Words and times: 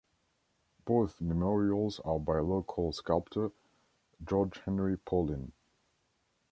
Both 0.83 1.21
memorials 1.21 1.99
are 1.99 2.17
by 2.17 2.39
local 2.39 2.91
sculptor 2.91 3.51
George 4.25 4.57
Henry 4.65 4.97
Paulin. 4.97 5.51